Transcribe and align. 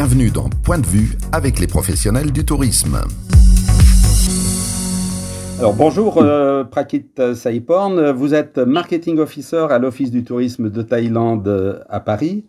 Bienvenue 0.00 0.30
dans 0.30 0.48
Point 0.62 0.78
de 0.78 0.86
vue 0.86 1.18
avec 1.32 1.58
les 1.58 1.66
professionnels 1.66 2.30
du 2.30 2.44
tourisme. 2.44 3.00
Alors 5.58 5.74
bonjour 5.74 6.18
euh, 6.22 6.62
Prakit 6.62 7.34
Saiporn, 7.34 8.12
vous 8.12 8.32
êtes 8.32 8.58
marketing 8.58 9.18
officer 9.18 9.66
à 9.70 9.80
l'Office 9.80 10.12
du 10.12 10.22
tourisme 10.22 10.70
de 10.70 10.82
Thaïlande 10.82 11.48
euh, 11.48 11.80
à 11.88 11.98
Paris. 11.98 12.44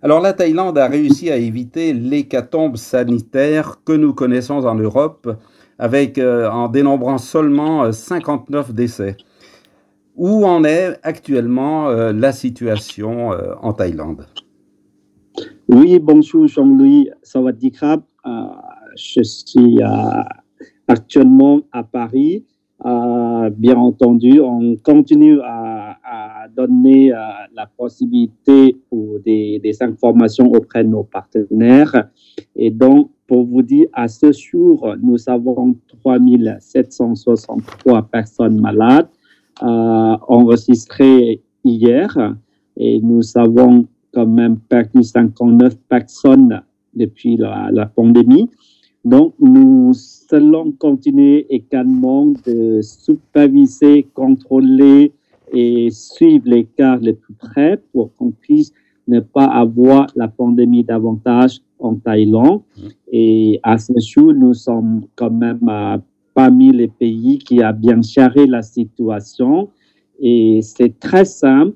Alors 0.00 0.22
la 0.22 0.32
Thaïlande 0.32 0.78
a 0.78 0.86
réussi 0.86 1.30
à 1.30 1.36
éviter 1.36 1.92
l'hécatombe 1.92 2.78
sanitaire 2.78 3.80
que 3.84 3.92
nous 3.92 4.14
connaissons 4.14 4.64
en 4.64 4.74
Europe 4.74 5.36
avec 5.78 6.16
euh, 6.16 6.48
en 6.48 6.68
dénombrant 6.68 7.18
seulement 7.18 7.92
59 7.92 8.72
décès. 8.72 9.18
Où 10.16 10.46
en 10.46 10.64
est 10.64 10.98
actuellement 11.02 11.90
la 11.90 12.32
situation 12.32 13.32
en 13.60 13.72
Thaïlande? 13.74 14.26
Oui, 15.72 16.00
bonjour 16.00 16.48
Jean-Louis 16.48 17.10
Sawadikap. 17.22 18.02
je 18.96 19.22
suis 19.22 19.78
actuellement 20.88 21.60
à 21.70 21.84
Paris. 21.84 22.44
Euh, 22.84 23.50
bien 23.50 23.76
entendu, 23.76 24.40
on 24.40 24.74
continue 24.82 25.38
à, 25.44 26.48
donner 26.56 27.12
euh, 27.12 27.18
la 27.54 27.66
possibilité 27.66 28.78
ou 28.90 29.20
des, 29.24 29.60
informations 29.80 30.50
auprès 30.50 30.82
de 30.82 30.88
nos 30.88 31.04
partenaires. 31.04 32.08
Et 32.56 32.72
donc, 32.72 33.12
pour 33.28 33.46
vous 33.46 33.62
dire, 33.62 33.86
à 33.92 34.08
ce 34.08 34.32
jour, 34.32 34.96
nous 35.00 35.28
avons 35.28 35.76
3763 36.02 38.08
personnes 38.10 38.60
malades 38.60 39.08
euh, 39.62 40.16
enregistrées 40.26 41.40
hier 41.62 42.34
et 42.76 43.00
nous 43.00 43.22
avons 43.36 43.86
quand 44.12 44.26
même 44.26 44.58
perdu 44.58 45.02
59 45.02 45.76
personnes 45.88 46.62
depuis 46.94 47.36
la, 47.36 47.70
la 47.72 47.86
pandémie. 47.86 48.48
Donc, 49.04 49.34
nous 49.40 49.92
allons 50.30 50.72
continuer 50.72 51.46
également 51.48 52.26
de 52.46 52.80
superviser, 52.82 54.06
contrôler 54.14 55.12
et 55.52 55.88
suivre 55.90 56.44
les 56.46 56.64
cas 56.64 56.96
les 56.96 57.14
plus 57.14 57.34
près 57.34 57.80
pour 57.92 58.14
qu'on 58.16 58.30
puisse 58.30 58.72
ne 59.08 59.20
pas 59.20 59.46
avoir 59.46 60.06
la 60.14 60.28
pandémie 60.28 60.84
davantage 60.84 61.60
en 61.78 61.94
Thaïlande. 61.94 62.60
Mmh. 62.76 62.82
Et 63.12 63.60
à 63.62 63.78
ce 63.78 63.92
jour, 63.98 64.32
nous 64.34 64.54
sommes 64.54 65.06
quand 65.16 65.30
même 65.30 65.66
euh, 65.68 65.98
parmi 66.34 66.70
les 66.70 66.88
pays 66.88 67.38
qui 67.38 67.62
a 67.62 67.72
bien 67.72 68.00
géré 68.02 68.46
la 68.46 68.62
situation. 68.62 69.68
Et 70.20 70.60
c'est 70.62 70.98
très 71.00 71.24
simple. 71.24 71.74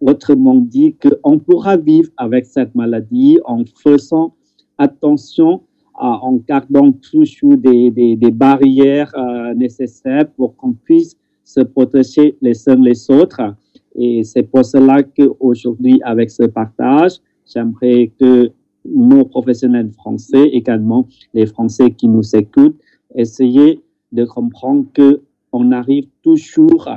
Autrement 0.00 0.56
dit, 0.56 0.96
qu'on 0.96 1.38
pourra 1.38 1.76
vivre 1.76 2.10
avec 2.16 2.46
cette 2.46 2.74
maladie 2.74 3.38
en 3.44 3.64
faisant 3.82 4.34
attention 4.78 5.62
en 5.96 6.40
gardant 6.48 6.90
toujours 6.92 7.56
des, 7.56 7.90
des, 7.90 8.30
barrières 8.30 9.12
euh, 9.16 9.54
nécessaires 9.54 10.28
pour 10.36 10.56
qu'on 10.56 10.72
puisse 10.72 11.16
se 11.44 11.60
protéger 11.60 12.36
les 12.40 12.68
uns 12.68 12.80
les 12.80 13.10
autres. 13.10 13.54
Et 13.94 14.24
c'est 14.24 14.42
pour 14.42 14.64
cela 14.64 15.02
qu'aujourd'hui, 15.04 16.00
avec 16.02 16.30
ce 16.30 16.44
partage, 16.44 17.12
j'aimerais 17.46 18.10
que 18.18 18.50
nos 18.84 19.24
professionnels 19.24 19.92
français, 19.92 20.48
également 20.48 21.06
les 21.32 21.46
Français 21.46 21.90
qui 21.92 22.08
nous 22.08 22.34
écoutent, 22.34 22.78
essayer 23.14 23.80
de 24.12 24.24
comprendre 24.24 24.86
que 24.92 25.22
on 25.52 25.70
arrive 25.70 26.08
toujours 26.22 26.88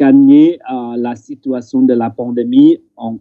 gagner 0.00 0.58
euh, 0.72 0.96
la 0.96 1.14
situation 1.14 1.82
de 1.82 1.92
la 1.92 2.08
pandémie 2.08 2.78
en 2.96 3.18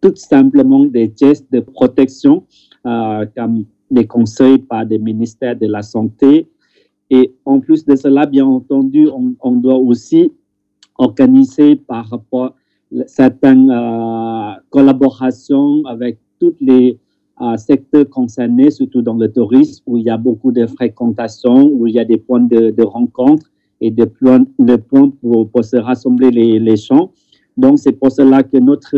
tout 0.00 0.16
simplement 0.16 0.86
des 0.86 1.12
gestes 1.14 1.52
de 1.52 1.60
protection 1.60 2.46
euh, 2.86 3.26
comme 3.36 3.66
des 3.90 4.06
conseils 4.06 4.58
par 4.58 4.86
des 4.86 4.98
ministères 4.98 5.56
de 5.56 5.66
la 5.66 5.82
Santé. 5.82 6.48
Et 7.10 7.34
en 7.44 7.60
plus 7.60 7.84
de 7.84 7.96
cela, 7.96 8.24
bien 8.24 8.46
entendu, 8.46 9.08
on, 9.40 9.52
doit 9.66 9.76
aussi 9.76 10.32
organiser 10.96 11.76
par 11.76 12.08
rapport 12.08 12.46
à 12.46 13.06
certaines 13.06 13.70
euh, 13.70 14.52
collaborations 14.70 15.84
avec 15.84 16.18
tous 16.40 16.54
les 16.60 16.98
secteurs 17.56 18.08
concernés, 18.10 18.70
surtout 18.70 19.00
dans 19.00 19.14
le 19.14 19.32
tourisme, 19.32 19.82
où 19.86 19.96
il 19.96 20.04
y 20.04 20.10
a 20.10 20.18
beaucoup 20.18 20.52
de 20.52 20.66
fréquentation, 20.66 21.70
où 21.72 21.86
il 21.86 21.94
y 21.94 21.98
a 21.98 22.04
des 22.04 22.18
points 22.18 22.46
de 22.78 22.82
rencontre 22.82 23.50
et 23.80 23.90
des 23.90 24.06
points, 24.06 24.44
pour, 25.20 25.48
pour, 25.50 25.64
se 25.64 25.76
rassembler 25.76 26.30
les, 26.30 26.58
les 26.58 26.76
gens. 26.76 27.12
Donc, 27.56 27.78
c'est 27.78 27.92
pour 27.92 28.12
cela 28.12 28.42
que 28.42 28.58
notre 28.58 28.96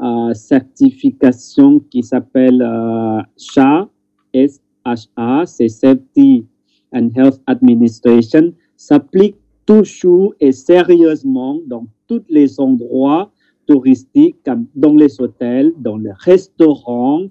euh, 0.00 0.34
certification 0.34 1.80
qui 1.90 2.02
s'appelle 2.02 2.62
euh, 2.62 3.20
CHA, 3.36 3.88
SHA, 4.34 5.46
c'est 5.46 5.68
Safety 5.68 6.46
and 6.92 7.10
Health 7.14 7.40
Administration, 7.46 8.52
s'applique 8.76 9.36
toujours 9.66 10.34
et 10.40 10.52
sérieusement 10.52 11.60
dans 11.66 11.86
tous 12.08 12.22
les 12.28 12.58
endroits 12.58 13.30
touristiques, 13.66 14.36
comme 14.44 14.66
dans 14.74 14.94
les 14.94 15.20
hôtels, 15.20 15.72
dans 15.78 15.96
les 15.96 16.12
restaurants, 16.12 17.26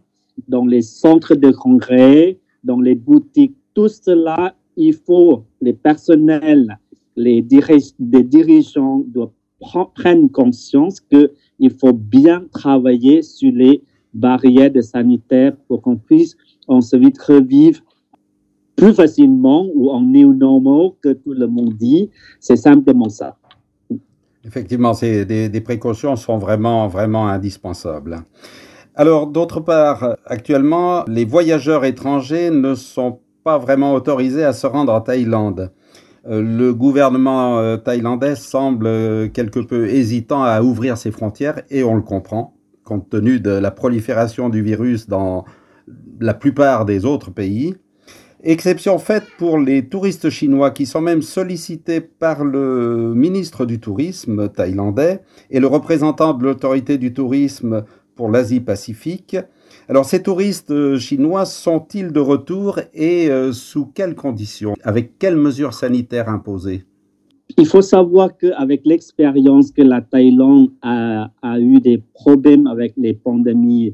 dans 0.47 0.65
les 0.65 0.81
centres 0.81 1.35
de 1.35 1.51
congrès, 1.51 2.39
dans 2.63 2.79
les 2.79 2.95
boutiques. 2.95 3.55
Tout 3.73 3.89
cela, 3.89 4.55
il 4.75 4.93
faut, 4.93 5.45
les 5.61 5.73
personnels, 5.73 6.79
les, 7.15 7.41
dirigeants 7.41 9.03
doivent 9.07 9.31
prendre 9.59 10.31
conscience 10.31 10.99
qu'il 10.99 11.71
faut 11.79 11.93
bien 11.93 12.45
travailler 12.51 13.21
sur 13.21 13.51
les 13.51 13.83
barrières 14.13 14.71
de 14.71 14.81
sanitaire 14.81 15.55
pour 15.67 15.81
qu'on 15.81 15.97
puisse 15.97 16.35
ensuite 16.67 17.19
revivre 17.21 17.79
plus 18.75 18.93
facilement 18.93 19.67
ou 19.75 19.89
en 19.91 20.01
normal 20.01 20.91
que 21.01 21.13
tout 21.13 21.33
le 21.33 21.47
monde 21.47 21.73
dit. 21.75 22.09
C'est 22.39 22.55
simplement 22.55 23.09
ça. 23.09 23.37
Effectivement, 24.43 24.93
des, 24.99 25.49
des, 25.49 25.61
précautions 25.61 26.15
sont 26.15 26.39
vraiment, 26.39 26.87
vraiment 26.87 27.27
indispensables. 27.27 28.23
Alors, 28.95 29.27
d'autre 29.27 29.59
part, 29.59 30.17
actuellement, 30.25 31.03
les 31.07 31.25
voyageurs 31.25 31.85
étrangers 31.85 32.49
ne 32.49 32.73
sont 32.73 33.19
pas 33.43 33.57
vraiment 33.57 33.93
autorisés 33.93 34.43
à 34.43 34.53
se 34.53 34.67
rendre 34.67 34.93
en 34.93 35.01
Thaïlande. 35.01 35.71
Euh, 36.27 36.41
le 36.41 36.73
gouvernement 36.73 37.57
euh, 37.57 37.77
thaïlandais 37.77 38.35
semble 38.35 38.85
euh, 38.85 39.27
quelque 39.27 39.59
peu 39.59 39.89
hésitant 39.89 40.43
à 40.43 40.61
ouvrir 40.61 40.97
ses 40.97 41.09
frontières 41.09 41.63
et 41.71 41.83
on 41.83 41.95
le 41.95 42.03
comprend, 42.03 42.55
compte 42.83 43.09
tenu 43.09 43.39
de 43.39 43.49
la 43.49 43.71
prolifération 43.71 44.49
du 44.49 44.61
virus 44.61 45.07
dans 45.07 45.45
la 46.19 46.35
plupart 46.35 46.85
des 46.85 47.05
autres 47.05 47.31
pays. 47.31 47.75
Exception 48.43 48.97
faite 48.99 49.25
pour 49.37 49.57
les 49.57 49.87
touristes 49.87 50.29
chinois 50.29 50.71
qui 50.71 50.85
sont 50.85 51.01
même 51.01 51.21
sollicités 51.21 52.01
par 52.01 52.43
le 52.43 53.13
ministre 53.15 53.65
du 53.67 53.79
Tourisme 53.79 54.49
thaïlandais 54.49 55.21
et 55.51 55.59
le 55.59 55.67
représentant 55.67 56.33
de 56.33 56.43
l'autorité 56.43 56.97
du 56.97 57.13
tourisme 57.13 57.83
pour 58.15 58.29
l'Asie-Pacifique. 58.29 59.37
Alors 59.89 60.05
ces 60.05 60.23
touristes 60.23 60.97
chinois 60.97 61.45
sont-ils 61.45 62.11
de 62.11 62.19
retour 62.19 62.79
et 62.93 63.29
euh, 63.29 63.51
sous 63.51 63.85
quelles 63.85 64.15
conditions? 64.15 64.75
Avec 64.83 65.17
quelles 65.17 65.35
mesures 65.35 65.73
sanitaires 65.73 66.29
imposées? 66.29 66.85
Il 67.57 67.65
faut 67.65 67.81
savoir 67.81 68.37
qu'avec 68.37 68.81
l'expérience 68.85 69.71
que 69.71 69.81
la 69.81 70.01
Thaïlande 70.01 70.69
a, 70.81 71.31
a, 71.41 71.59
eu 71.59 71.81
des 71.81 71.97
problèmes 72.13 72.67
avec 72.67 72.93
les 72.95 73.13
pandémies 73.13 73.93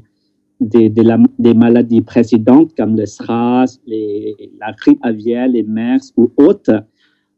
des, 0.60 1.54
maladies 1.54 2.00
précédentes 2.00 2.74
comme 2.76 2.96
le 2.96 3.06
SRAS, 3.06 3.78
la 3.86 4.72
grippe 4.72 4.98
aviaire, 5.02 5.48
les 5.48 5.62
MERS 5.62 6.12
ou 6.16 6.30
autres, 6.36 6.84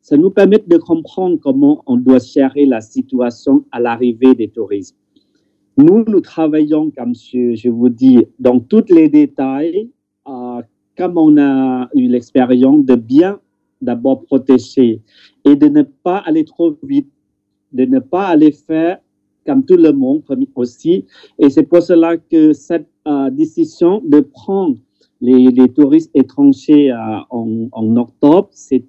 ça 0.00 0.16
nous 0.16 0.30
permet 0.30 0.62
de 0.66 0.76
comprendre 0.76 1.38
comment 1.40 1.82
on 1.86 1.96
doit 1.96 2.18
gérer 2.18 2.66
la 2.66 2.80
situation 2.80 3.64
à 3.70 3.80
l'arrivée 3.80 4.34
des 4.34 4.48
touristes. 4.48 4.96
Nous, 5.76 6.04
nous 6.06 6.20
travaillons, 6.20 6.90
comme 6.90 7.14
je, 7.14 7.54
je 7.54 7.68
vous 7.68 7.88
dis, 7.88 8.18
dans 8.38 8.60
tous 8.60 8.84
les 8.90 9.08
détails, 9.08 9.90
euh, 10.28 10.62
comme 10.96 11.16
on 11.16 11.38
a 11.38 11.88
eu 11.94 12.08
l'expérience 12.08 12.84
de 12.84 12.94
bien 12.94 13.40
d'abord 13.80 14.24
protéger 14.24 15.00
et 15.44 15.56
de 15.56 15.68
ne 15.68 15.82
pas 15.82 16.18
aller 16.18 16.44
trop 16.44 16.76
vite, 16.82 17.10
de 17.72 17.84
ne 17.84 17.98
pas 17.98 18.26
aller 18.26 18.52
faire 18.52 18.98
comme 19.46 19.64
tout 19.64 19.76
le 19.76 19.92
monde 19.92 20.22
aussi. 20.54 21.06
Et 21.38 21.48
c'est 21.48 21.62
pour 21.62 21.82
cela 21.82 22.18
que 22.18 22.52
cette 22.52 22.88
euh, 23.08 23.30
décision 23.30 24.02
de 24.04 24.20
prendre 24.20 24.76
les, 25.22 25.68
touristes 25.74 26.10
étrangers 26.14 26.90
euh, 26.90 26.96
en, 27.30 27.68
en, 27.72 27.96
octobre, 27.96 28.48
c'est 28.52 28.84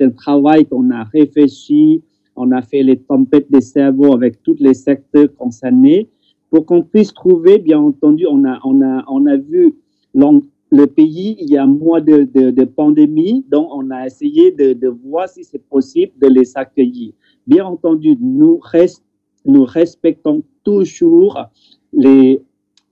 un 0.00 0.10
travail 0.10 0.64
qu'on 0.66 0.90
a 0.90 1.04
réfléchi, 1.04 2.02
on 2.36 2.52
a 2.52 2.62
fait 2.62 2.82
les 2.82 2.98
tempêtes 2.98 3.50
des 3.50 3.60
cerveaux 3.60 4.14
avec 4.14 4.42
tous 4.42 4.56
les 4.58 4.74
secteurs 4.74 5.34
concernés 5.36 6.08
pour 6.50 6.66
qu'on 6.66 6.82
puisse 6.82 7.12
trouver, 7.14 7.58
bien 7.58 7.78
entendu, 7.78 8.26
on 8.26 8.44
a, 8.44 8.58
on 8.64 8.82
a, 8.82 9.04
on 9.08 9.26
a 9.26 9.36
vu 9.36 9.76
le 10.14 10.86
pays, 10.86 11.36
il 11.40 11.50
y 11.50 11.56
a 11.56 11.66
moins 11.66 12.00
de, 12.00 12.24
de, 12.24 12.50
de 12.50 12.64
pandémie, 12.64 13.44
donc 13.48 13.68
on 13.72 13.90
a 13.90 14.06
essayé 14.06 14.50
de, 14.52 14.72
de 14.72 14.88
voir 14.88 15.28
si 15.28 15.44
c'est 15.44 15.64
possible 15.68 16.12
de 16.20 16.28
les 16.28 16.56
accueillir. 16.56 17.12
Bien 17.46 17.66
entendu, 17.66 18.16
nous 18.20 18.58
restons 18.62 19.04
nous 19.46 19.64
respectons 19.64 20.42
toujours 20.64 21.38
les 21.94 22.42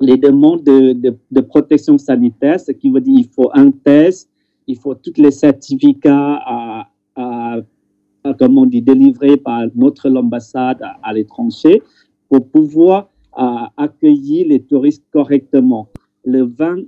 les 0.00 0.16
demandes 0.16 0.62
de, 0.62 1.40
protection 1.40 1.98
sanitaire, 1.98 2.60
ce 2.60 2.70
qui 2.70 2.88
veut 2.88 3.00
dire 3.00 3.16
qu'il 3.16 3.28
faut 3.28 3.50
un 3.52 3.72
test, 3.72 4.30
il 4.68 4.78
faut 4.78 4.94
tous 4.94 5.14
les 5.16 5.32
certificats 5.32 6.40
à, 6.46 6.88
à, 7.16 7.56
on 8.24 8.66
dit, 8.66 8.80
délivrés 8.80 9.36
par 9.36 9.64
notre 9.74 10.08
ambassade 10.10 10.80
à, 11.02 11.12
l'étranger 11.12 11.82
pour 12.28 12.48
pouvoir 12.48 13.08
accueillir 13.76 14.48
les 14.48 14.60
touristes 14.60 15.04
correctement. 15.12 15.88
Le 16.24 16.42
20 16.42 16.84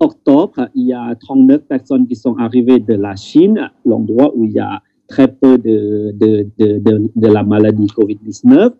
octobre, 0.00 0.68
il 0.74 0.86
y 0.86 0.92
a 0.92 1.14
39 1.14 1.62
personnes 1.62 2.06
qui 2.06 2.16
sont 2.16 2.36
arrivées 2.36 2.80
de 2.80 2.94
la 2.94 3.16
Chine, 3.16 3.70
l'endroit 3.84 4.32
où 4.34 4.44
il 4.44 4.52
y 4.52 4.58
a 4.58 4.82
très 5.06 5.28
peu 5.28 5.56
de, 5.56 6.12
de, 6.12 6.46
de, 6.58 7.26
la 7.28 7.42
maladie 7.44 7.86
COVID-19. 7.86 8.72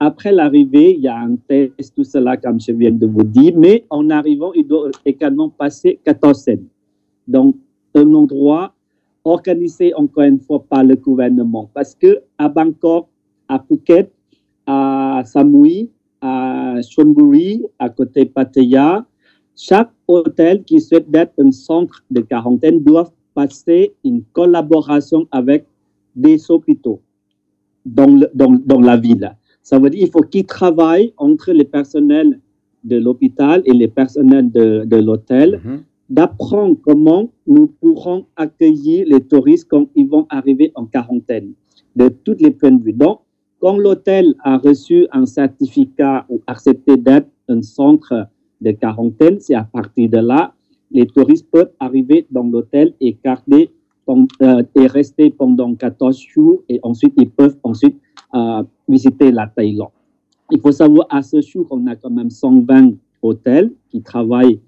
Après 0.00 0.32
l'arrivée, 0.32 0.94
il 0.94 1.00
y 1.00 1.08
a 1.08 1.18
un 1.18 1.36
test, 1.36 1.94
tout 1.94 2.04
cela, 2.04 2.36
comme 2.36 2.60
je 2.60 2.72
viens 2.72 2.90
de 2.90 3.06
vous 3.06 3.22
dire, 3.22 3.54
mais 3.56 3.84
en 3.90 4.10
arrivant, 4.10 4.52
il 4.54 4.66
doit 4.66 4.90
également 5.04 5.50
passer 5.50 6.00
14 6.04 6.38
scènes. 6.38 6.66
Donc, 7.28 7.56
un 7.94 8.12
endroit 8.14 8.72
organisé 9.24 9.92
encore 9.94 10.24
une 10.24 10.38
fois 10.38 10.62
par 10.62 10.84
le 10.84 10.96
gouvernement. 10.96 11.68
Parce 11.74 11.94
que 11.94 12.20
à 12.38 12.48
Bangkok, 12.48 13.06
à 13.48 13.58
Phuket, 13.58 14.10
à 14.66 15.22
Samui, 15.24 15.90
à 16.26 16.82
Chonburi, 16.82 17.62
à 17.78 17.88
côté 17.88 18.24
Pattaya, 18.26 19.04
chaque 19.56 19.90
hôtel 20.08 20.64
qui 20.64 20.80
souhaite 20.80 21.06
être 21.14 21.34
un 21.38 21.52
centre 21.52 22.02
de 22.10 22.20
quarantaine 22.20 22.82
doit 22.82 23.12
passer 23.34 23.94
une 24.04 24.22
collaboration 24.32 25.26
avec 25.30 25.66
des 26.14 26.50
hôpitaux 26.50 27.00
dans, 27.84 28.20
dans, 28.34 28.52
dans 28.64 28.80
la 28.80 28.96
ville. 28.96 29.34
Ça 29.62 29.78
veut 29.78 29.90
dire 29.90 30.00
qu'il 30.00 30.10
faut 30.10 30.22
qu'ils 30.22 30.46
travaillent 30.46 31.12
entre 31.16 31.52
les 31.52 31.64
personnels 31.64 32.40
de 32.84 32.96
l'hôpital 32.96 33.62
et 33.64 33.72
les 33.72 33.88
personnels 33.88 34.50
de, 34.50 34.84
de 34.84 34.96
l'hôtel, 34.96 35.60
mhm. 35.64 35.82
d'apprendre 36.08 36.76
comment 36.82 37.30
nous 37.46 37.66
pourrons 37.80 38.26
accueillir 38.36 39.06
les 39.08 39.20
touristes 39.20 39.66
quand 39.68 39.86
ils 39.94 40.08
vont 40.08 40.26
arriver 40.28 40.72
en 40.74 40.86
quarantaine, 40.86 41.52
de 41.96 42.08
tous 42.08 42.36
les 42.38 42.52
points 42.52 42.72
de 42.72 42.82
vue. 42.82 42.92
Donc, 42.92 43.20
quand 43.60 43.76
l'hôtel 43.76 44.34
a 44.40 44.58
reçu 44.58 45.06
un 45.12 45.26
certificat 45.26 46.26
ou 46.28 46.40
accepté 46.46 46.96
d'être 46.96 47.28
un 47.48 47.62
centre 47.62 48.28
de 48.60 48.70
quarantaine, 48.72 49.40
c'est 49.40 49.54
à 49.54 49.64
partir 49.64 50.10
de 50.10 50.18
là, 50.18 50.54
les 50.90 51.06
touristes 51.06 51.48
peuvent 51.50 51.72
arriver 51.80 52.26
dans 52.30 52.44
l'hôtel 52.44 52.94
et 53.00 53.16
garder 53.24 53.70
euh, 54.08 54.62
et 54.76 54.86
rester 54.86 55.30
pendant 55.30 55.74
14 55.74 56.16
jours 56.18 56.62
et 56.68 56.78
ensuite 56.82 57.14
ils 57.16 57.28
peuvent 57.28 57.56
ensuite 57.64 57.96
visiter 58.88 59.32
la 59.32 59.46
Thaïlande. 59.46 59.90
Il 60.50 60.60
faut 60.60 60.72
savoir 60.72 61.06
à 61.10 61.22
ce 61.22 61.40
jour 61.40 61.66
qu'on 61.68 61.86
a 61.86 61.96
quand 61.96 62.10
même 62.10 62.30
120 62.30 62.92
hôtels 63.22 63.72
qui 63.90 64.02
travaillent 64.02 64.60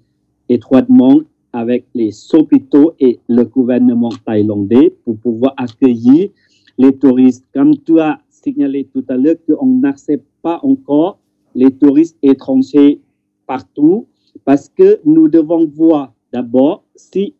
étroitement 0.49 1.21
avec 1.53 1.85
les 1.93 2.11
hôpitaux 2.33 2.93
et 2.99 3.19
le 3.27 3.43
gouvernement 3.43 4.09
thaïlandais 4.25 4.93
pour 5.05 5.17
pouvoir 5.17 5.53
accueillir 5.57 6.29
les 6.77 6.95
touristes. 6.97 7.45
Comme 7.53 7.77
tu 7.77 7.99
signalé 8.43 8.87
tout 8.93 9.03
à 9.07 9.17
l'heure 9.17 9.35
qu'on 9.47 9.65
n'accepte 9.65 10.25
pas 10.41 10.59
encore 10.63 11.19
les 11.55 11.71
touristes 11.71 12.17
étrangers 12.21 12.99
partout 13.47 14.05
parce 14.45 14.69
que 14.69 14.99
nous 15.05 15.27
devons 15.27 15.65
voir 15.65 16.13
d'abord 16.31 16.83
si 16.95 17.33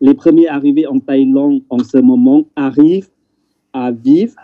les 0.00 0.14
premiers 0.14 0.48
arrivés 0.48 0.86
en 0.86 0.98
Thaïlande 0.98 1.62
en 1.70 1.78
ce 1.78 1.98
moment 1.98 2.44
arrivent 2.56 3.10
à 3.72 3.92
vivre 3.92 4.36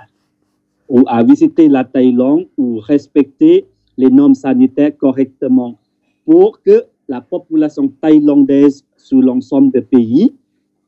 ou 0.88 1.02
à 1.06 1.22
visiter 1.22 1.68
la 1.68 1.84
Thaïlande 1.84 2.46
ou 2.56 2.78
respecter 2.78 3.66
les 3.96 4.10
normes 4.10 4.34
sanitaires 4.34 4.96
correctement 4.96 5.78
pour 6.24 6.62
que 6.62 6.84
la 7.08 7.20
population 7.20 7.88
thaïlandaise 8.00 8.84
sous 8.96 9.20
l'ensemble 9.20 9.72
des 9.72 9.82
pays 9.82 10.32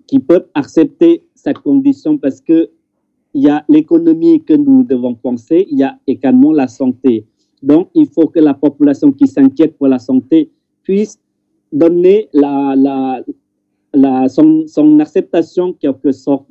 qui 0.06 0.18
peuvent 0.18 0.46
accepter 0.54 1.22
cette 1.34 1.58
condition 1.58 2.18
parce 2.18 2.40
que 2.40 2.70
il 3.34 3.42
y 3.42 3.48
a 3.48 3.64
l'économie 3.68 4.42
que 4.42 4.54
nous 4.54 4.82
devons 4.82 5.14
penser, 5.14 5.66
il 5.70 5.78
y 5.78 5.84
a 5.84 5.98
également 6.06 6.52
la 6.52 6.68
santé. 6.68 7.26
Donc, 7.62 7.88
il 7.94 8.06
faut 8.06 8.26
que 8.26 8.40
la 8.40 8.54
population 8.54 9.12
qui 9.12 9.26
s'inquiète 9.26 9.76
pour 9.76 9.88
la 9.88 9.98
santé 9.98 10.50
puisse 10.82 11.18
donner 11.72 12.28
son, 12.32 14.64
son 14.66 14.98
acceptation, 14.98 15.72
quelque 15.74 16.12
sorte, 16.12 16.46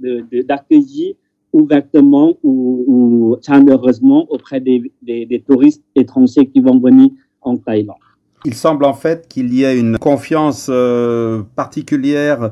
d'accueillir 0.47 1.15
ouvertement 1.51 2.37
ou, 2.43 3.35
chaleureusement 3.41 4.27
auprès 4.29 4.59
des, 4.59 4.91
des, 5.01 5.43
touristes 5.45 5.83
étrangers 5.95 6.45
qui 6.45 6.59
vont 6.59 6.79
venir 6.79 7.09
en 7.41 7.57
Thaïlande. 7.57 7.97
Il 8.45 8.53
semble 8.53 8.85
en 8.85 8.93
fait 8.93 9.27
qu'il 9.27 9.53
y 9.53 9.63
ait 9.63 9.77
une 9.77 9.97
confiance 9.97 10.67
euh, 10.69 11.41
particulière 11.55 12.51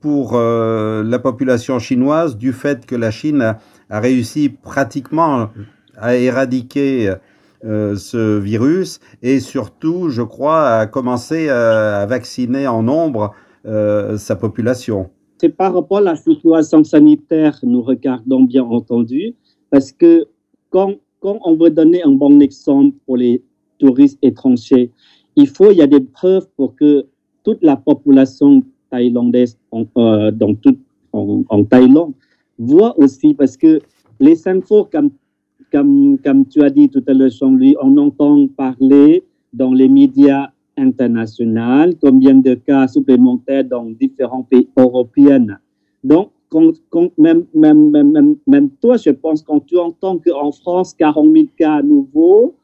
pour 0.00 0.34
euh, 0.34 1.02
la 1.02 1.18
population 1.18 1.78
chinoise 1.78 2.36
du 2.36 2.52
fait 2.52 2.86
que 2.86 2.94
la 2.94 3.10
Chine 3.10 3.56
a, 3.90 4.00
réussi 4.00 4.48
pratiquement 4.48 5.48
à 5.96 6.16
éradiquer 6.16 7.14
euh, 7.64 7.96
ce 7.96 8.38
virus 8.38 9.00
et 9.22 9.40
surtout, 9.40 10.08
je 10.10 10.22
crois, 10.22 10.68
à 10.68 10.86
commencer 10.86 11.48
à, 11.48 12.06
vacciner 12.06 12.68
en 12.68 12.84
nombre 12.84 13.32
euh, 13.64 14.16
sa 14.16 14.36
population. 14.36 15.10
C'est 15.38 15.48
par 15.48 15.74
rapport 15.74 15.98
à 15.98 16.02
la 16.02 16.16
situation 16.16 16.84
sanitaire, 16.84 17.58
nous 17.64 17.82
regardons 17.82 18.42
bien 18.42 18.62
entendu, 18.62 19.34
parce 19.70 19.90
que 19.90 20.26
quand, 20.70 20.94
quand 21.18 21.40
on 21.44 21.56
veut 21.56 21.70
donner 21.70 22.02
un 22.04 22.12
bon 22.12 22.40
exemple 22.40 22.96
pour 23.06 23.16
les 23.16 23.42
touristes 23.78 24.18
étrangers, 24.22 24.92
il 25.34 25.48
faut, 25.48 25.72
il 25.72 25.78
y 25.78 25.82
a 25.82 25.86
des 25.86 26.00
preuves 26.00 26.46
pour 26.56 26.76
que 26.76 27.06
toute 27.42 27.62
la 27.62 27.76
population 27.76 28.62
thaïlandaise 28.90 29.58
en, 29.70 29.84
euh, 29.96 30.30
dans 30.30 30.54
tout, 30.54 30.76
en, 31.12 31.64
Thaïlande 31.64 32.12
voit 32.58 32.98
aussi, 32.98 33.34
parce 33.34 33.56
que 33.56 33.80
les 34.20 34.46
infos, 34.48 34.88
comme, 34.90 35.10
comme, 35.72 36.18
comme 36.24 36.46
tu 36.46 36.62
as 36.62 36.70
dit 36.70 36.88
tout 36.88 37.02
à 37.06 37.12
l'heure, 37.12 37.30
Jean-Louis, 37.30 37.76
on 37.82 37.96
entend 37.96 38.46
parler 38.48 39.24
dans 39.52 39.72
les 39.72 39.88
médias 39.88 40.50
international, 40.76 41.94
combien 42.00 42.34
de 42.34 42.54
cas 42.54 42.86
supplémentaires 42.86 43.64
dans 43.64 43.86
différents 43.86 44.42
pays 44.42 44.68
européens. 44.76 45.46
Donc, 46.04 46.30
même, 47.18 47.44
même, 47.54 47.90
même, 47.90 48.36
même, 48.46 48.70
toi, 48.80 48.96
je 48.96 49.10
pense, 49.10 49.42
quand 49.42 49.60
tu 49.66 49.76
entends 49.78 50.18
qu'en 50.18 50.52
France, 50.52 50.94
40 50.94 51.32
000 51.32 51.46
cas 51.58 51.82
nouveaux 51.82 52.54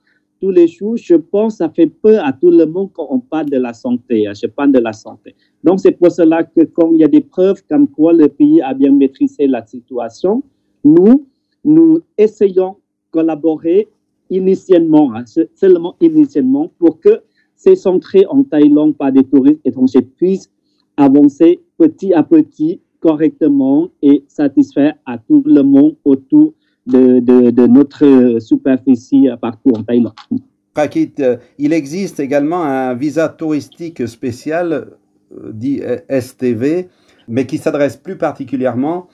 tous 0.42 0.50
les 0.50 0.66
jours, 0.66 0.96
je 0.96 1.14
pense 1.14 1.58
ça 1.58 1.68
fait 1.70 1.86
peur 1.86 2.26
à 2.26 2.32
tout 2.32 2.50
le 2.50 2.66
monde 2.66 2.90
quand 2.92 3.06
on 3.10 3.20
parle 3.20 3.48
de 3.48 3.58
la 3.58 3.72
santé. 3.72 4.26
Hein, 4.26 4.32
je 4.34 4.48
parle 4.48 4.72
de 4.72 4.80
la 4.80 4.92
santé. 4.92 5.36
Donc, 5.62 5.78
c'est 5.78 5.92
pour 5.92 6.10
cela 6.10 6.42
que 6.42 6.62
quand 6.64 6.90
il 6.92 6.98
y 6.98 7.04
a 7.04 7.08
des 7.08 7.20
preuves 7.20 7.62
comme 7.68 7.86
quoi 7.86 8.12
le 8.12 8.26
pays 8.26 8.60
a 8.60 8.74
bien 8.74 8.90
maîtrisé 8.90 9.46
la 9.46 9.64
situation, 9.64 10.42
nous, 10.82 11.28
nous 11.64 12.00
essayons 12.18 12.70
de 12.70 12.76
collaborer 13.12 13.86
initialement, 14.30 15.14
hein, 15.14 15.22
seulement 15.54 15.94
initialement, 16.00 16.72
pour 16.76 16.98
que 16.98 17.22
ces 17.54 17.76
centrés 17.76 18.26
en 18.26 18.42
Thaïlande 18.42 18.96
par 18.96 19.12
des 19.12 19.22
touristes 19.22 19.60
étrangers 19.64 20.02
puissent 20.02 20.50
avancer 20.96 21.60
petit 21.78 22.12
à 22.14 22.24
petit 22.24 22.80
correctement 22.98 23.90
et 24.02 24.24
satisfaire 24.26 24.94
à 25.06 25.18
tout 25.18 25.44
le 25.46 25.62
monde 25.62 25.94
autour 26.04 26.54
de, 26.86 27.20
de, 27.20 27.50
de 27.50 27.66
notre 27.66 28.38
superficie 28.40 29.28
partout 29.40 29.70
en 29.70 29.82
Thaïlande. 29.82 30.14
Euh, 30.78 31.36
il 31.58 31.72
existe 31.72 32.18
également 32.18 32.62
un 32.62 32.94
visa 32.94 33.28
touristique 33.28 34.08
spécial 34.08 34.88
euh, 35.32 35.50
dit 35.52 35.82
STV, 36.08 36.88
mais 37.28 37.46
qui 37.46 37.58
s'adresse 37.58 37.96
plus 37.96 38.16
particulièrement 38.16 39.08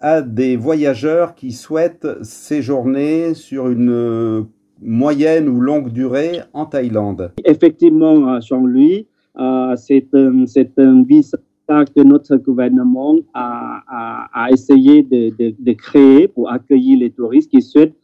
à 0.00 0.22
des 0.22 0.56
voyageurs 0.56 1.34
qui 1.34 1.52
souhaitent 1.52 2.22
séjourner 2.22 3.34
sur 3.34 3.70
une 3.70 4.46
moyenne 4.82 5.48
ou 5.48 5.60
longue 5.60 5.90
durée 5.90 6.40
en 6.52 6.66
Thaïlande 6.66 7.32
Effectivement, 7.44 8.40
Jean-Louis, 8.40 9.06
euh, 9.38 9.74
c'est 9.76 10.08
un, 10.14 10.44
un 10.78 11.02
visa 11.04 11.38
que 11.68 12.02
notre 12.02 12.36
gouvernement 12.36 13.16
a, 13.32 14.48
essayé 14.50 15.02
de, 15.02 15.72
créer 15.72 16.28
pour 16.28 16.50
accueillir 16.50 16.98
les 16.98 17.10
touristes 17.10 17.50
qui 17.50 17.62
souhaitent 17.62 17.96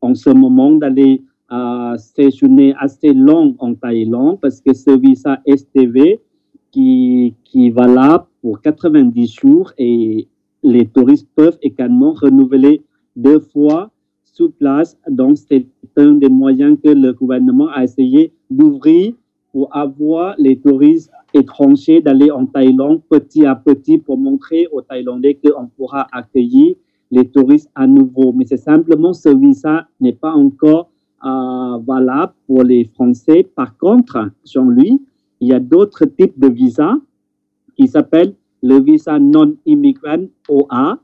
en 0.00 0.14
ce 0.14 0.30
moment 0.30 0.72
d'aller 0.72 1.22
euh, 1.50 1.96
séjourner 1.96 2.74
assez 2.78 3.12
long 3.12 3.56
en 3.58 3.74
Thaïlande 3.74 4.38
parce 4.40 4.60
que 4.60 4.74
ce 4.74 4.96
visa 4.98 5.40
STV 5.46 6.20
qui, 6.70 7.34
qui 7.44 7.68
est 7.68 7.70
valable 7.70 8.24
pour 8.42 8.60
90 8.60 9.34
jours 9.34 9.72
et 9.78 10.28
les 10.62 10.86
touristes 10.86 11.28
peuvent 11.34 11.58
également 11.62 12.12
renouveler 12.12 12.82
deux 13.16 13.40
fois 13.40 13.90
sur 14.24 14.52
place. 14.52 14.96
Donc, 15.08 15.38
c'est 15.38 15.66
un 15.96 16.12
des 16.12 16.28
moyens 16.28 16.78
que 16.82 16.90
le 16.90 17.12
gouvernement 17.12 17.68
a 17.68 17.82
essayé 17.82 18.32
d'ouvrir 18.50 19.14
pour 19.52 19.74
avoir 19.74 20.34
les 20.38 20.58
touristes 20.58 21.10
étrangers 21.34 22.00
d'aller 22.00 22.30
en 22.30 22.46
Thaïlande 22.46 23.02
petit 23.08 23.44
à 23.44 23.54
petit 23.54 23.98
pour 23.98 24.18
montrer 24.18 24.66
aux 24.72 24.82
Thaïlandais 24.82 25.34
qu'on 25.42 25.66
pourra 25.66 26.06
accueillir 26.12 26.74
les 27.10 27.28
touristes 27.28 27.70
à 27.74 27.86
nouveau. 27.86 28.32
Mais 28.32 28.44
c'est 28.46 28.56
simplement 28.56 29.12
ce 29.12 29.28
visa 29.28 29.86
n'est 30.00 30.12
pas 30.12 30.32
encore 30.32 30.90
euh, 31.24 31.78
valable 31.86 32.32
pour 32.46 32.62
les 32.62 32.84
Français. 32.84 33.42
Par 33.54 33.76
contre, 33.76 34.30
Jean-Louis, 34.44 35.00
il 35.40 35.48
y 35.48 35.52
a 35.52 35.60
d'autres 35.60 36.04
types 36.04 36.38
de 36.38 36.48
visas 36.48 36.94
qui 37.76 37.88
s'appellent 37.88 38.34
le 38.62 38.80
visa 38.80 39.18
non-immigrant 39.18 40.26
OA 40.48 40.98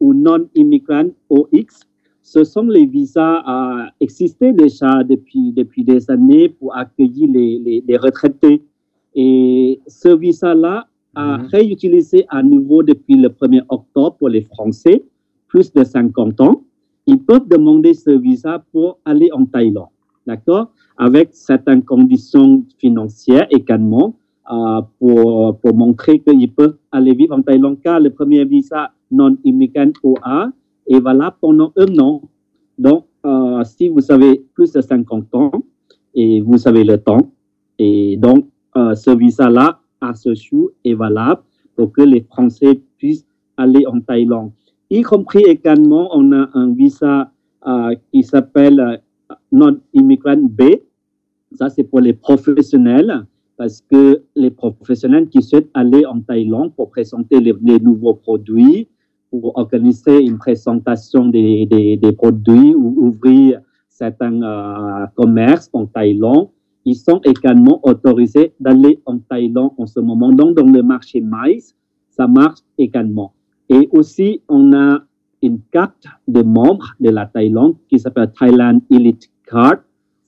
ou 0.00 0.14
non-immigrant 0.14 1.08
OX. 1.28 1.80
Ce 2.22 2.44
sont 2.44 2.62
les 2.62 2.86
visas 2.86 3.42
euh, 3.48 3.86
existés 4.00 4.52
déjà 4.52 5.02
depuis, 5.04 5.52
depuis 5.52 5.84
des 5.84 6.10
années 6.10 6.48
pour 6.48 6.76
accueillir 6.76 7.28
les, 7.32 7.82
les, 7.86 7.96
retraités. 7.96 8.62
Et 9.14 9.80
ce 9.86 10.08
visa-là 10.08 10.86
a 11.14 11.38
mhm. 11.38 11.46
réutilisé 11.46 12.26
à 12.28 12.42
nouveau 12.42 12.82
depuis 12.82 13.16
le 13.16 13.28
1er 13.28 13.62
octobre 13.68 14.16
pour 14.18 14.28
les 14.28 14.42
Français, 14.42 15.02
plus 15.48 15.72
de 15.72 15.82
50 15.82 16.40
ans. 16.40 16.62
Ils 17.06 17.18
peuvent 17.18 17.48
demander 17.48 17.94
ce 17.94 18.10
visa 18.10 18.62
pour 18.70 18.98
aller 19.04 19.30
en 19.32 19.46
Thaïlande, 19.46 19.88
d'accord? 20.26 20.70
Avec 20.98 21.30
certaines 21.32 21.82
conditions 21.82 22.64
financières 22.78 23.46
également 23.50 24.14
euh, 24.52 24.82
pour, 24.98 25.58
pour 25.58 25.74
montrer 25.74 26.20
qu'ils 26.20 26.52
peuvent 26.52 26.76
aller 26.92 27.14
vivre 27.14 27.34
en 27.36 27.42
Thaïlande 27.42 27.78
car 27.82 27.98
le 27.98 28.10
premier 28.10 28.44
visa 28.44 28.92
non-immigrant 29.10 29.92
OA 30.02 30.52
est 30.90 31.00
valable 31.00 31.36
pendant 31.40 31.72
un 31.76 31.98
an. 31.98 32.22
Donc, 32.78 33.06
euh, 33.24 33.62
si 33.64 33.88
vous 33.88 34.10
avez 34.10 34.44
plus 34.54 34.72
de 34.72 34.80
50 34.80 35.34
ans 35.34 35.52
et 36.14 36.40
vous 36.40 36.66
avez 36.66 36.84
le 36.84 36.98
temps, 36.98 37.32
et 37.78 38.16
donc 38.16 38.48
euh, 38.76 38.94
ce 38.94 39.10
visa-là, 39.10 39.80
à 40.00 40.14
ce 40.14 40.34
jour, 40.34 40.70
est 40.84 40.94
valable 40.94 41.42
pour 41.76 41.92
que 41.92 42.02
les 42.02 42.22
Français 42.22 42.80
puissent 42.98 43.26
aller 43.56 43.86
en 43.86 44.00
Thaïlande. 44.00 44.52
Y 44.90 45.02
compris 45.02 45.44
également, 45.44 46.08
on 46.12 46.32
a 46.32 46.48
un 46.54 46.72
visa 46.72 47.30
euh, 47.66 47.94
qui 48.12 48.22
s'appelle 48.22 49.02
non-immigrant 49.52 50.42
B. 50.42 50.62
Ça, 51.52 51.68
c'est 51.68 51.84
pour 51.84 52.00
les 52.00 52.14
professionnels 52.14 53.26
parce 53.56 53.82
que 53.82 54.22
les 54.34 54.50
professionnels 54.50 55.28
qui 55.28 55.42
souhaitent 55.42 55.70
aller 55.74 56.06
en 56.06 56.20
Thaïlande 56.20 56.74
pour 56.74 56.88
présenter 56.90 57.38
les, 57.40 57.54
les 57.62 57.78
nouveaux 57.78 58.14
produits, 58.14 58.88
pour 59.30 59.56
organiser 59.56 60.20
une 60.20 60.38
présentation 60.38 61.26
des, 61.26 61.66
des, 61.66 61.96
des 61.96 62.12
produits 62.12 62.74
ou 62.74 62.94
ouvrir 63.06 63.60
certains 63.88 64.42
euh, 64.42 65.06
commerces 65.14 65.68
en 65.72 65.86
Thaïlande. 65.86 66.48
Ils 66.84 66.96
sont 66.96 67.20
également 67.24 67.80
autorisés 67.86 68.54
d'aller 68.58 69.00
en 69.04 69.18
Thaïlande 69.18 69.72
en 69.76 69.86
ce 69.86 70.00
moment. 70.00 70.30
Donc, 70.32 70.56
dans 70.56 70.66
le 70.66 70.82
marché 70.82 71.20
maïs, 71.20 71.76
ça 72.08 72.26
marche 72.26 72.60
également. 72.78 73.34
Et 73.68 73.88
aussi, 73.92 74.42
on 74.48 74.72
a 74.72 75.00
une 75.42 75.60
carte 75.70 76.06
de 76.26 76.42
membre 76.42 76.94
de 76.98 77.10
la 77.10 77.26
Thaïlande 77.26 77.76
qui 77.88 77.98
s'appelle 77.98 78.32
Thailand 78.38 78.80
Elite 78.90 79.30
Card. 79.46 79.78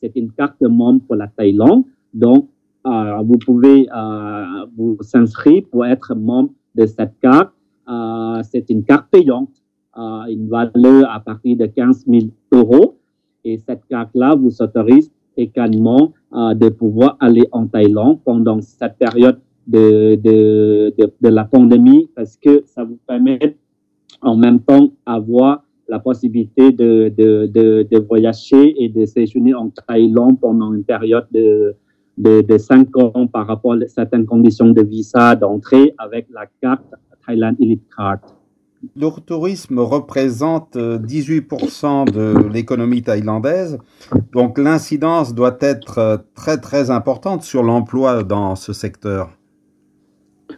C'est 0.00 0.14
une 0.16 0.30
carte 0.32 0.56
de 0.60 0.68
membre 0.68 1.00
pour 1.06 1.16
la 1.16 1.28
Thaïlande. 1.28 1.84
Donc, 2.12 2.48
euh, 2.86 3.16
vous 3.24 3.38
pouvez 3.38 3.88
euh, 3.94 4.66
vous 4.76 4.98
inscrire 5.14 5.62
pour 5.70 5.86
être 5.86 6.14
membre 6.14 6.50
de 6.74 6.86
cette 6.86 7.18
carte. 7.20 7.52
Euh, 7.88 8.42
c'est 8.50 8.68
une 8.70 8.84
carte 8.84 9.08
payante, 9.10 9.50
euh, 9.96 10.24
une 10.28 10.48
valeur 10.48 11.10
à 11.10 11.20
partir 11.20 11.56
de 11.56 11.66
15 11.66 12.04
000 12.06 12.26
euros. 12.52 12.98
Et 13.44 13.58
cette 13.58 13.84
carte-là 13.88 14.34
vous 14.34 14.62
autorise 14.62 15.10
également 15.36 16.12
euh, 16.34 16.54
de 16.54 16.68
pouvoir 16.68 17.16
aller 17.20 17.46
en 17.52 17.66
Thaïlande 17.66 18.20
pendant 18.24 18.60
cette 18.60 18.96
période 18.98 19.40
de, 19.66 20.16
de, 20.16 20.92
de, 20.98 21.28
la 21.28 21.44
pandémie 21.44 22.10
parce 22.16 22.36
que 22.36 22.62
ça 22.66 22.84
vous 22.84 22.98
permet 23.06 23.56
en 24.20 24.36
même 24.36 24.60
temps 24.60 24.90
avoir 25.06 25.62
la 25.88 25.98
possibilité 25.98 26.72
de, 26.72 27.12
de, 27.16 27.46
de, 27.46 27.86
de 27.90 27.98
voyager 27.98 28.82
et 28.82 28.88
de 28.88 29.04
séjourner 29.04 29.54
en 29.54 29.70
Thaïlande 29.70 30.40
pendant 30.40 30.72
une 30.72 30.84
période 30.84 31.26
de, 31.32 31.74
de, 32.18 32.40
de 32.42 32.58
5 32.58 32.96
ans 32.98 33.26
par 33.26 33.46
rapport 33.46 33.72
à 33.74 33.86
certaines 33.86 34.26
conditions 34.26 34.70
de 34.70 34.82
visa 34.82 35.34
d'entrée 35.36 35.94
avec 35.98 36.26
la 36.32 36.46
carte 36.60 36.94
Thailand 37.26 37.54
Elite 37.60 37.84
Card. 37.96 38.20
Le 38.96 39.08
tourisme 39.20 39.78
représente 39.78 40.76
18% 40.76 42.10
de 42.10 42.48
l'économie 42.52 43.02
thaïlandaise, 43.02 43.78
donc 44.32 44.58
l'incidence 44.58 45.34
doit 45.34 45.56
être 45.60 46.24
très 46.34 46.58
très 46.60 46.90
importante 46.90 47.42
sur 47.42 47.62
l'emploi 47.62 48.24
dans 48.24 48.56
ce 48.56 48.72
secteur. 48.72 49.30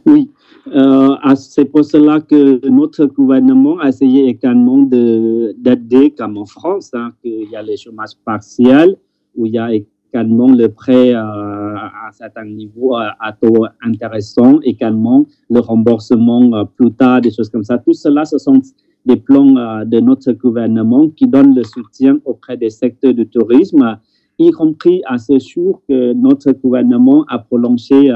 Oui, 0.06 0.30
euh, 0.68 1.16
c'est 1.36 1.66
pour 1.66 1.84
cela 1.84 2.20
que 2.20 2.66
notre 2.68 3.06
gouvernement 3.06 3.78
a 3.78 3.88
essayé 3.88 4.26
également 4.26 4.78
d'aider, 4.78 6.14
comme 6.16 6.38
en 6.38 6.46
France, 6.46 6.90
hein, 6.94 7.10
qu'il 7.22 7.50
y 7.50 7.56
a 7.56 7.62
les 7.62 7.76
chômages 7.76 8.16
partiels, 8.24 8.96
où 9.36 9.46
il 9.46 9.52
y 9.52 9.58
a 9.58 9.70
également 10.14 10.46
le 10.52 10.68
prêt 10.68 11.12
euh, 11.12 11.18
à 11.18 12.08
un 12.08 12.12
certain 12.12 12.44
niveau 12.44 12.96
euh, 12.96 13.08
à 13.20 13.32
taux 13.32 13.66
intéressant, 13.82 14.60
également 14.62 15.26
le 15.50 15.58
remboursement 15.58 16.54
euh, 16.54 16.64
plus 16.64 16.92
tard, 16.92 17.20
des 17.20 17.32
choses 17.32 17.50
comme 17.50 17.64
ça. 17.64 17.78
Tout 17.78 17.92
cela, 17.94 18.24
ce 18.24 18.38
sont 18.38 18.60
des 19.04 19.16
plans 19.16 19.84
de 19.84 20.00
notre 20.00 20.32
gouvernement 20.32 21.08
qui 21.10 21.26
donnent 21.26 21.54
le 21.54 21.64
soutien 21.64 22.18
auprès 22.24 22.56
des 22.56 22.70
secteurs 22.70 23.12
du 23.12 23.26
tourisme, 23.28 23.98
y 24.38 24.50
compris 24.50 25.02
à 25.04 25.18
ce 25.18 25.38
jour 25.38 25.82
que 25.86 26.14
notre 26.14 26.52
gouvernement 26.52 27.26
a 27.28 27.38
prolongé 27.38 28.10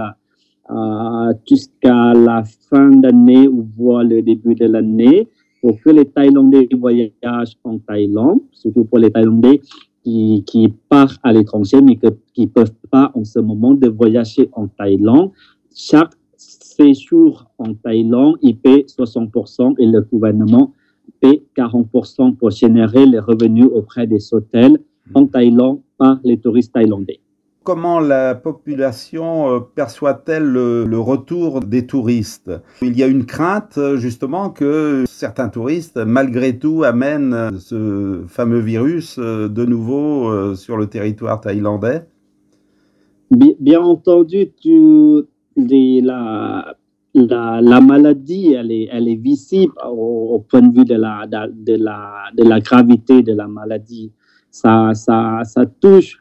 jusqu'à 1.46 2.14
la 2.14 2.42
fin 2.70 2.88
d'année 2.88 3.48
ou 3.48 3.68
voire 3.76 4.02
le 4.02 4.22
début 4.22 4.54
de 4.54 4.64
l'année 4.64 5.28
pour 5.60 5.78
que 5.78 5.90
les 5.90 6.06
Thaïlandais 6.06 6.66
voyagent 6.72 7.58
en 7.64 7.78
Thaïlande, 7.78 8.40
surtout 8.52 8.86
pour 8.86 8.98
les 8.98 9.10
Thaïlandais 9.10 9.60
qui, 10.02 10.44
qui 10.46 10.68
partent 10.88 11.20
à 11.22 11.32
l'étranger, 11.32 11.80
mais 11.80 11.98
qui 12.34 12.42
ne 12.42 12.46
peuvent 12.46 12.74
pas 12.90 13.10
en 13.14 13.24
ce 13.24 13.38
moment 13.38 13.74
de 13.74 13.88
voyager 13.88 14.48
en 14.52 14.68
Thaïlande. 14.68 15.30
Chaque 15.74 16.12
séjour 16.36 17.46
en 17.58 17.74
Thaïlande, 17.74 18.36
il 18.42 18.56
paie 18.56 18.86
60% 18.88 19.74
et 19.78 19.86
le 19.86 20.00
gouvernement 20.02 20.72
paie 21.20 21.42
40% 21.56 22.36
pour 22.36 22.50
générer 22.50 23.06
les 23.06 23.18
revenus 23.18 23.68
auprès 23.72 24.06
des 24.06 24.32
hôtels 24.32 24.78
en 25.14 25.26
Thaïlande 25.26 25.80
par 25.96 26.20
les 26.22 26.38
touristes 26.38 26.72
thaïlandais 26.72 27.20
comment 27.64 28.00
la 28.00 28.34
population 28.34 29.54
euh, 29.54 29.60
perçoit-elle 29.60 30.44
le, 30.44 30.98
retour 30.98 31.60
des 31.60 31.86
touristes? 31.86 32.50
Il 32.82 32.96
y 32.98 33.02
a 33.02 33.06
une 33.06 33.26
crainte 33.26 33.78
euh, 33.78 33.96
justement 33.96 34.50
que 34.50 35.04
certains 35.06 35.48
touristes, 35.48 35.98
malgré 35.98 36.58
tout, 36.58 36.84
amènent 36.84 37.58
ce 37.58 38.22
fameux 38.26 38.60
virus 38.60 39.18
euh, 39.18 39.48
de 39.48 39.64
nouveau 39.64 40.54
sur 40.54 40.76
le 40.76 40.86
territoire 40.86 41.40
thaïlandais. 41.40 42.06
Bien, 43.30 43.80
entendu, 43.82 44.50
la, 45.56 46.74
la, 47.14 47.80
maladie, 47.80 48.54
elle 48.54 48.72
est, 48.72 49.16
visible 49.16 49.74
au, 49.86 50.44
point 50.48 50.62
de 50.62 50.74
vue 50.74 50.84
de 50.86 50.94
la, 50.94 52.60
gravité 52.60 53.22
de 53.22 53.34
la 53.34 53.46
maladie. 53.46 54.12
Ça 54.50 54.92
touche 55.80 56.17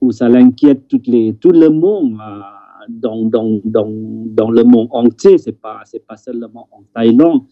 où 0.00 0.12
ça 0.12 0.28
l'inquiète 0.28 0.88
tout, 0.88 1.00
le 1.04 1.68
monde 1.68 2.16
euh, 2.20 2.40
dans, 2.88 4.50
le 4.50 4.62
monde 4.64 4.88
entier, 4.90 5.36
pas, 5.60 5.80
c'est 5.84 6.04
pas 6.06 6.16
seulement 6.16 6.68
en 6.72 6.82
Thaïlande. 6.94 7.42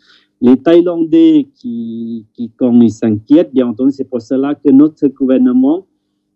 Les 0.40 0.56
Thaïlandais 0.56 1.48
qui, 1.54 2.26
qui 2.32 2.50
quand 2.56 2.80
ils 2.80 2.90
s'inquiètent, 2.90 3.52
bien 3.52 3.68
entendu, 3.68 3.90
c'est 3.92 4.08
pour 4.08 4.22
cela 4.22 4.54
que 4.54 4.70
notre 4.70 5.08
gouvernement 5.08 5.86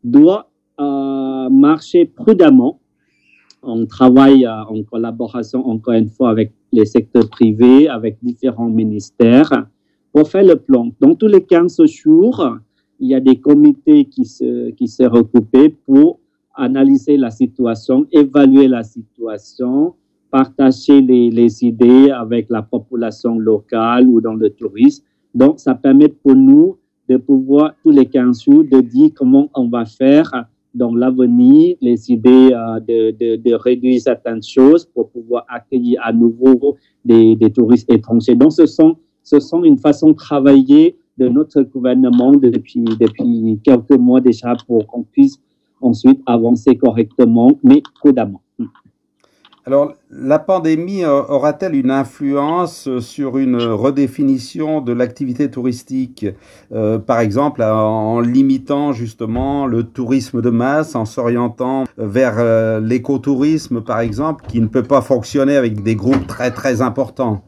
doit 0.02 0.50
euh, 0.80 1.48
marcher 1.48 2.06
prudemment. 2.06 2.80
On 3.62 3.86
travaille 3.86 4.44
euh, 4.44 4.64
en 4.64 4.82
collaboration, 4.82 5.66
encore 5.66 5.94
une 5.94 6.08
fois, 6.08 6.30
avec 6.30 6.52
les 6.72 6.84
secteurs 6.84 7.28
privés, 7.28 7.88
avec 7.88 8.18
différents 8.22 8.68
ministères, 8.68 9.66
pour 10.12 10.28
faire 10.28 10.44
le 10.44 10.56
plan. 10.56 10.90
Dans 11.00 11.14
tous 11.14 11.28
les 11.28 11.44
15 11.44 11.84
jours, 11.86 12.58
il 13.02 13.08
y 13.08 13.14
a 13.16 13.20
des 13.20 13.36
comités 13.40 14.04
qui 14.04 14.24
se, 14.24 14.70
qui 14.70 14.86
se 14.86 15.02
recoupent 15.02 15.74
pour 15.84 16.20
analyser 16.54 17.16
la 17.16 17.30
situation, 17.30 18.06
évaluer 18.12 18.68
la 18.68 18.84
situation, 18.84 19.94
partager 20.30 21.00
les, 21.00 21.28
les, 21.28 21.64
idées 21.64 22.10
avec 22.10 22.48
la 22.48 22.62
population 22.62 23.40
locale 23.40 24.06
ou 24.08 24.20
dans 24.20 24.34
le 24.34 24.50
tourisme. 24.50 25.04
Donc, 25.34 25.58
ça 25.58 25.74
permet 25.74 26.08
pour 26.08 26.36
nous 26.36 26.76
de 27.08 27.16
pouvoir, 27.16 27.74
tous 27.82 27.90
les 27.90 28.06
15 28.06 28.44
jours, 28.44 28.64
de 28.70 28.80
dire 28.80 29.10
comment 29.16 29.50
on 29.54 29.68
va 29.68 29.84
faire 29.84 30.30
dans 30.72 30.94
l'avenir, 30.94 31.76
les 31.80 32.10
idées 32.12 32.52
euh, 32.52 32.78
de, 32.78 33.10
de, 33.10 33.36
de, 33.36 33.54
réduire 33.54 34.00
certaines 34.00 34.44
choses 34.44 34.86
pour 34.86 35.10
pouvoir 35.10 35.44
accueillir 35.48 36.00
à 36.04 36.12
nouveau 36.12 36.76
des, 37.04 37.34
des 37.34 37.50
touristes 37.50 37.90
étrangers. 37.90 38.36
Donc, 38.36 38.52
ce 38.52 38.66
sont, 38.66 38.96
ce 39.24 39.40
sont 39.40 39.64
une 39.64 39.76
façon 39.76 40.10
de 40.10 40.16
travailler 40.16 40.96
de 41.18 41.28
notre 41.28 41.62
gouvernement 41.62 42.32
depuis, 42.32 42.84
depuis 42.84 43.60
quelques 43.62 43.98
mois 43.98 44.20
déjà 44.20 44.54
pour 44.66 44.86
qu'on 44.86 45.02
puisse 45.02 45.38
ensuite 45.80 46.20
avancer 46.26 46.76
correctement, 46.76 47.58
mais 47.62 47.82
prudemment. 48.00 48.42
Alors, 49.64 49.92
la 50.10 50.40
pandémie 50.40 51.04
euh, 51.04 51.22
aura-t-elle 51.28 51.76
une 51.76 51.92
influence 51.92 52.88
sur 52.98 53.38
une 53.38 53.62
redéfinition 53.62 54.80
de 54.80 54.92
l'activité 54.92 55.52
touristique? 55.52 56.26
Euh, 56.72 56.98
Par 56.98 57.20
exemple, 57.20 57.62
en 57.62 58.18
limitant 58.18 58.90
justement 58.92 59.68
le 59.68 59.84
tourisme 59.84 60.42
de 60.42 60.50
masse, 60.50 60.96
en 60.96 61.04
s'orientant 61.04 61.84
vers 61.96 62.38
euh, 62.38 62.80
l'écotourisme, 62.80 63.82
par 63.82 64.00
exemple, 64.00 64.44
qui 64.48 64.60
ne 64.60 64.66
peut 64.66 64.82
pas 64.82 65.00
fonctionner 65.00 65.54
avec 65.56 65.84
des 65.84 65.94
groupes 65.94 66.26
très 66.26 66.50
très 66.50 66.82
importants? 66.82 67.44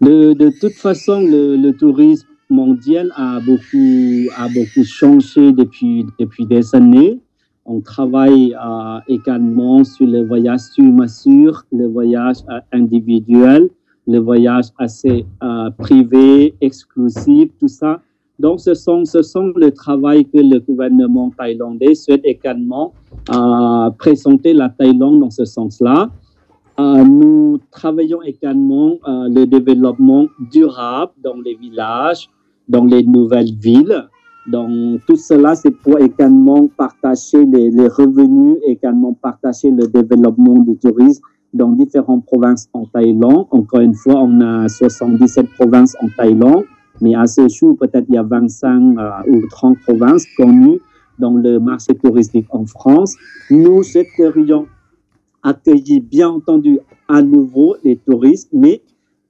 De, 0.00 0.50
toute 0.60 0.74
façon, 0.74 1.20
le, 1.20 1.70
tourisme 1.72 2.26
mondial 2.50 3.12
a 3.16 3.40
beaucoup, 3.40 4.28
a 4.36 4.48
beaucoup 4.48 4.84
changé 4.84 5.52
depuis, 5.52 6.04
depuis 6.18 6.46
des 6.46 6.74
années. 6.74 7.20
On 7.66 7.80
travaille 7.80 8.54
euh, 8.54 8.98
également 9.08 9.84
sur 9.84 10.06
le 10.06 10.26
voyage 10.26 10.60
sur 10.60 10.84
mesure, 10.84 11.64
le 11.72 11.86
voyage 11.86 12.36
euh, 12.50 12.60
individuel, 12.72 13.70
le 14.06 14.18
voyage 14.18 14.66
assez 14.78 15.24
euh, 15.42 15.70
privé, 15.78 16.54
exclusif, 16.60 17.50
tout 17.58 17.68
ça. 17.68 18.00
Donc, 18.38 18.60
ce 18.60 18.74
sont, 18.74 19.04
ce 19.06 19.22
sont 19.22 19.52
le 19.56 19.70
travail 19.70 20.26
que 20.26 20.38
le 20.38 20.58
gouvernement 20.58 21.30
thaïlandais 21.38 21.94
souhaite 21.94 22.22
également 22.24 22.92
euh, 23.32 23.90
présenter 23.90 24.52
la 24.52 24.68
Thaïlande 24.68 25.20
dans 25.20 25.30
ce 25.30 25.44
sens-là. 25.44 26.10
Nous 26.76 27.33
travaillons 27.74 28.22
également 28.22 28.98
euh, 29.06 29.28
le 29.28 29.44
développement 29.44 30.28
durable 30.50 31.12
dans 31.22 31.36
les 31.44 31.54
villages, 31.54 32.30
dans 32.68 32.84
les 32.84 33.02
nouvelles 33.02 33.54
villes. 33.58 34.08
Donc, 34.46 35.00
tout 35.06 35.16
cela, 35.16 35.54
c'est 35.54 35.70
pour 35.70 35.98
également 35.98 36.68
partager 36.76 37.44
les, 37.44 37.88
revenus, 37.88 38.56
également 38.66 39.12
partager 39.14 39.70
le 39.70 39.86
développement 39.86 40.58
du 40.60 40.76
tourisme 40.76 41.22
dans 41.52 41.70
différentes 41.70 42.24
provinces 42.26 42.68
en 42.72 42.86
Thaïlande. 42.86 43.46
Encore 43.50 43.80
une 43.80 43.94
fois, 43.94 44.16
on 44.16 44.40
a 44.40 44.68
77 44.68 45.50
provinces 45.58 45.96
en 46.02 46.08
Thaïlande, 46.16 46.64
mais 47.00 47.14
à 47.14 47.26
ce 47.26 47.48
jour, 47.48 47.76
peut-être 47.78 48.06
il 48.08 48.14
y 48.14 48.18
a 48.18 48.22
25 48.22 48.98
euh, 48.98 49.10
ou 49.28 49.46
30 49.48 49.78
provinces 49.80 50.26
connues 50.36 50.80
dans 51.18 51.34
le 51.34 51.58
marché 51.58 51.94
touristique 51.94 52.46
en 52.50 52.66
France. 52.66 53.16
Nous 53.50 53.82
souhaiterions 53.82 54.66
accueillir, 55.44 56.02
bien 56.02 56.30
entendu, 56.30 56.80
à 57.08 57.22
nouveau 57.22 57.76
les 57.84 57.96
touristes, 57.96 58.48
mais 58.52 58.82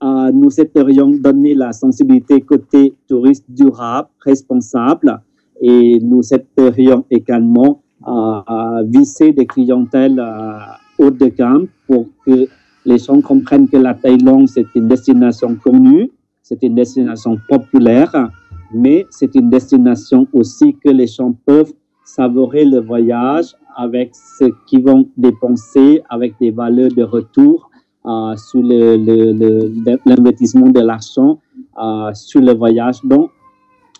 euh, 0.02 0.30
nous 0.32 0.50
souhaiterions 0.50 1.10
donner 1.10 1.54
la 1.54 1.72
sensibilité 1.72 2.40
côté 2.40 2.94
touriste 3.08 3.44
durable, 3.48 4.08
responsable, 4.20 5.20
et 5.60 5.98
nous 6.00 6.22
souhaiterions 6.22 7.04
également 7.10 7.82
euh, 8.06 8.82
viser 8.86 9.32
des 9.32 9.46
clientèles 9.46 10.20
euh, 10.20 10.58
haut 10.98 11.10
de 11.10 11.26
gamme 11.26 11.66
pour 11.86 12.06
que 12.24 12.46
les 12.86 12.98
gens 12.98 13.20
comprennent 13.20 13.68
que 13.68 13.76
la 13.76 13.94
Thaïlande, 13.94 14.48
c'est 14.48 14.66
une 14.74 14.88
destination 14.88 15.56
connue, 15.56 16.10
c'est 16.42 16.62
une 16.62 16.74
destination 16.74 17.38
populaire, 17.48 18.30
mais 18.72 19.06
c'est 19.10 19.34
une 19.34 19.48
destination 19.48 20.26
aussi 20.32 20.76
que 20.84 20.90
les 20.90 21.06
gens 21.06 21.34
peuvent 21.46 21.72
savourer 22.04 22.64
le 22.64 22.80
voyage 22.80 23.54
avec 23.76 24.14
ce 24.14 24.44
qu'ils 24.66 24.84
vont 24.84 25.08
dépenser, 25.16 26.02
avec 26.08 26.34
des 26.40 26.50
valeurs 26.50 26.90
de 26.90 27.02
retour 27.02 27.70
euh, 28.06 28.36
sur 28.36 28.62
l'investissement 28.62 30.68
de 30.68 30.80
l'argent 30.80 31.40
euh, 31.82 32.12
sur 32.14 32.40
le 32.40 32.52
voyage. 32.52 32.96
Donc, 33.04 33.30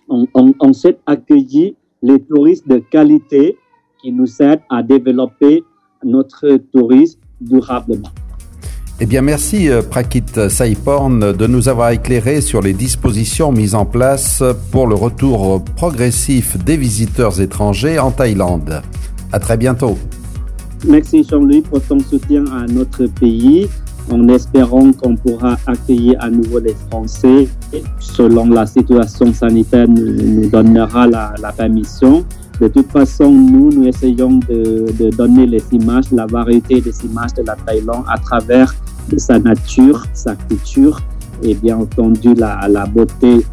on, 0.08 0.26
on, 0.34 0.54
on 0.60 0.72
sait 0.72 0.98
accueillir 1.06 1.74
les 2.02 2.22
touristes 2.22 2.68
de 2.68 2.78
qualité 2.78 3.56
qui 4.00 4.12
nous 4.12 4.42
aident 4.42 4.62
à 4.68 4.82
développer 4.82 5.64
notre 6.04 6.58
tourisme 6.72 7.20
durablement. 7.40 8.10
Eh 9.04 9.06
bien, 9.06 9.20
merci 9.20 9.68
Prakit 9.90 10.48
Saiporn 10.48 11.34
de 11.34 11.46
nous 11.46 11.68
avoir 11.68 11.90
éclairé 11.90 12.40
sur 12.40 12.62
les 12.62 12.72
dispositions 12.72 13.52
mises 13.52 13.74
en 13.74 13.84
place 13.84 14.42
pour 14.70 14.86
le 14.86 14.94
retour 14.94 15.62
progressif 15.76 16.56
des 16.64 16.78
visiteurs 16.78 17.38
étrangers 17.38 17.98
en 17.98 18.12
Thaïlande. 18.12 18.80
À 19.30 19.38
très 19.38 19.58
bientôt. 19.58 19.98
Merci 20.88 21.22
Jean-Louis 21.22 21.60
pour 21.60 21.82
ton 21.82 22.00
soutien 22.00 22.46
à 22.46 22.64
notre 22.66 23.04
pays 23.04 23.68
en 24.10 24.26
espérant 24.28 24.90
qu'on 24.92 25.16
pourra 25.16 25.58
accueillir 25.66 26.16
à 26.20 26.30
nouveau 26.30 26.60
les 26.60 26.74
Français 26.88 27.46
selon 27.98 28.46
la 28.46 28.64
situation 28.64 29.34
sanitaire 29.34 29.86
nous, 29.86 30.48
donnera 30.48 31.06
la, 31.06 31.52
permission. 31.54 32.24
De 32.60 32.68
toute 32.68 32.90
façon, 32.90 33.30
nous, 33.30 33.70
nous 33.70 33.86
essayons 33.86 34.38
de, 34.48 34.86
de 34.98 35.10
donner 35.16 35.46
les 35.46 35.62
images, 35.72 36.10
la 36.12 36.26
variété 36.26 36.80
des 36.80 36.94
images 37.04 37.34
de 37.34 37.42
la 37.42 37.56
Thaïlande 37.56 38.04
à 38.08 38.18
travers 38.18 38.74
sa 39.16 39.38
nature, 39.38 40.04
sa 40.12 40.34
culture 40.36 41.00
et 41.42 41.54
bien 41.54 41.78
entendu 41.78 42.34
la, 42.34 42.66
la 42.68 42.86
beauté 42.86 43.44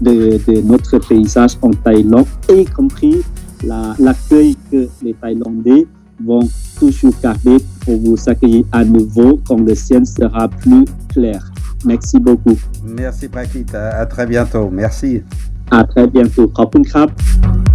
de, 0.00 0.38
de, 0.46 0.60
notre 0.60 0.98
paysage 0.98 1.56
en 1.62 1.70
Thaïlande, 1.70 2.26
y 2.48 2.64
compris 2.64 3.22
l'accueil 3.64 4.56
que 4.70 4.88
les 5.02 5.14
Thaïlandais 5.14 5.86
vont 6.22 6.46
toujours 6.78 7.14
garder 7.22 7.58
pour 7.84 7.98
vous 7.98 8.16
accueillir 8.26 8.64
à 8.72 8.84
nouveau 8.84 9.40
quand 9.46 9.60
le 9.60 9.74
ciel 9.74 10.06
sera 10.06 10.48
plus 10.48 10.84
clair. 11.08 11.50
Merci 11.84 12.18
beaucoup. 12.18 12.58
Merci 12.84 13.28
Prakit, 13.28 13.74
à, 13.74 14.04
très 14.06 14.26
bientôt. 14.26 14.68
Merci. 14.70 15.22
À 15.70 15.84
très 15.84 16.06
bientôt. 16.06 16.50
Au 16.56 17.69